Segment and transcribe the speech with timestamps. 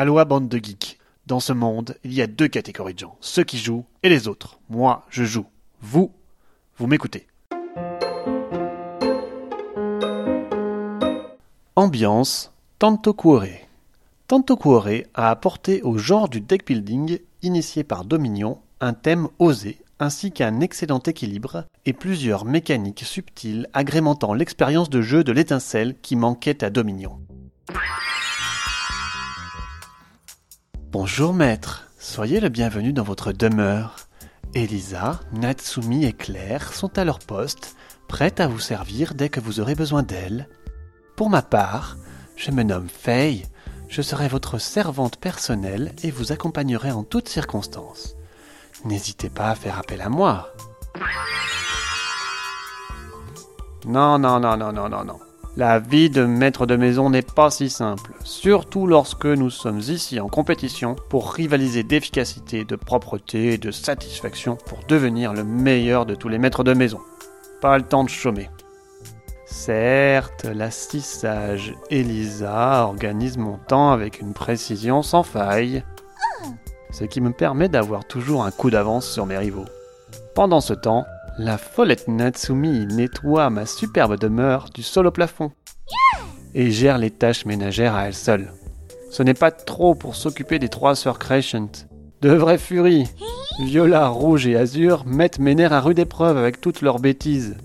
[0.00, 0.96] Aloha bande de geeks.
[1.26, 4.28] Dans ce monde, il y a deux catégories de gens, ceux qui jouent et les
[4.28, 4.60] autres.
[4.70, 5.46] Moi, je joue.
[5.80, 6.12] Vous,
[6.76, 7.26] vous m'écoutez.
[11.74, 13.66] Ambiance Tanto Cuore.
[14.28, 19.78] Tanto Cuore a apporté au genre du deck building, initié par Dominion, un thème osé
[19.98, 26.14] ainsi qu'un excellent équilibre et plusieurs mécaniques subtiles agrémentant l'expérience de jeu de l'étincelle qui
[26.14, 27.18] manquait à Dominion.
[30.90, 33.96] Bonjour maître, soyez le bienvenu dans votre demeure.
[34.54, 37.76] Elisa, Natsumi et Claire sont à leur poste,
[38.08, 40.48] prêtes à vous servir dès que vous aurez besoin d'elles.
[41.14, 41.98] Pour ma part,
[42.36, 43.44] je me nomme Faye,
[43.90, 48.16] je serai votre servante personnelle et vous accompagnerai en toutes circonstances.
[48.86, 50.54] N'hésitez pas à faire appel à moi.
[53.84, 55.20] Non, non, non, non, non, non, non.
[55.58, 60.20] La vie de maître de maison n'est pas si simple, surtout lorsque nous sommes ici
[60.20, 66.14] en compétition pour rivaliser d'efficacité, de propreté et de satisfaction pour devenir le meilleur de
[66.14, 67.00] tous les maîtres de maison.
[67.60, 68.48] Pas le temps de chômer.
[69.46, 75.82] Certes, la sage Elisa organise mon temps avec une précision sans faille,
[76.92, 79.66] ce qui me permet d'avoir toujours un coup d'avance sur mes rivaux.
[80.36, 81.04] Pendant ce temps,
[81.38, 85.52] la follette Natsumi nettoie ma superbe demeure du sol au plafond
[86.54, 88.52] et gère les tâches ménagères à elle seule.
[89.10, 91.86] Ce n'est pas trop pour s'occuper des trois sœurs Crescent.
[92.20, 93.08] De vraies furies
[93.60, 97.56] Viola, Rouge et Azur mettent mes nerfs à rude épreuve avec toutes leurs bêtises.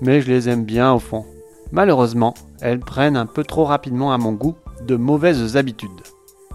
[0.00, 1.24] Mais je les aime bien au fond.
[1.72, 4.56] Malheureusement, elles prennent un peu trop rapidement à mon goût
[4.86, 6.02] de mauvaises habitudes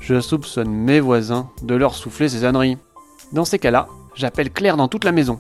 [0.06, 2.78] je soupçonne mes voisins de leur souffler ces âneries.
[3.32, 5.39] Dans ces cas-là, j'appelle Claire dans toute la maison.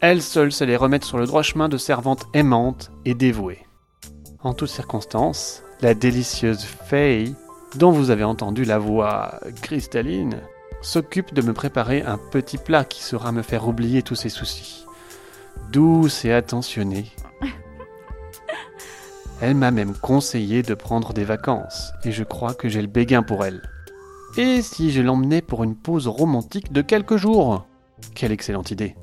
[0.00, 3.66] Elle seule sait les remettre sur le droit chemin de servante aimante et dévouée.
[4.42, 7.34] En toutes circonstances, la délicieuse Faye,
[7.76, 10.40] dont vous avez entendu la voix cristalline,
[10.80, 14.86] s'occupe de me préparer un petit plat qui saura me faire oublier tous ses soucis.
[15.70, 17.12] Douce et attentionnée,
[19.42, 23.22] elle m'a même conseillé de prendre des vacances, et je crois que j'ai le béguin
[23.22, 23.60] pour elle.
[24.38, 27.66] Et si je l'emmenais pour une pause romantique de quelques jours?
[28.14, 28.96] Quelle excellente idée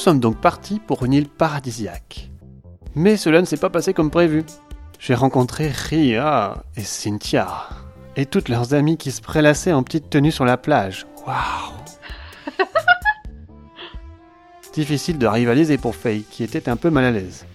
[0.00, 2.30] sommes donc partis pour une île paradisiaque.
[2.94, 4.44] Mais cela ne s'est pas passé comme prévu.
[4.98, 7.68] J'ai rencontré Ria et Cynthia,
[8.16, 11.06] et toutes leurs amies qui se prélassaient en petite tenue sur la plage.
[11.26, 11.74] Waouh
[14.72, 17.46] Difficile de rivaliser pour Faye, qui était un peu mal à l'aise.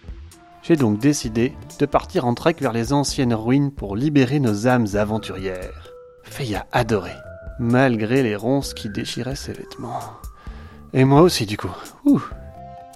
[0.62, 4.88] J'ai donc décidé de partir en trek vers les anciennes ruines pour libérer nos âmes
[4.96, 5.92] aventurières.
[6.24, 7.14] Faye a adoré,
[7.60, 10.02] malgré les ronces qui déchiraient ses vêtements.
[10.98, 11.76] Et moi aussi, du coup.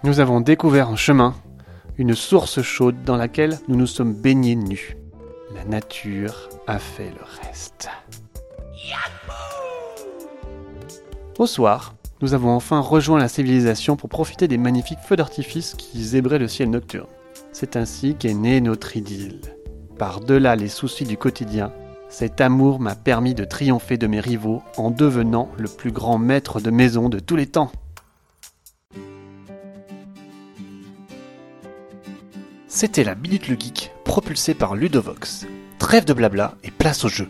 [0.06, 1.36] Nous avons découvert en chemin
[1.98, 4.96] une source chaude dans laquelle nous nous sommes baignés nus.
[5.54, 7.90] La nature a fait le reste.
[11.38, 16.02] Au soir, nous avons enfin rejoint la civilisation pour profiter des magnifiques feux d'artifice qui
[16.02, 17.08] zébraient le ciel nocturne.
[17.52, 19.42] C'est ainsi qu'est née notre idylle.
[19.98, 21.74] Par-delà les soucis du quotidien,
[22.08, 26.62] cet amour m'a permis de triompher de mes rivaux en devenant le plus grand maître
[26.62, 27.72] de maison de tous les temps.
[32.72, 35.48] C'était la Minute le Geek, propulsée par Ludovox.
[35.80, 37.28] Trêve de blabla et place au jeu.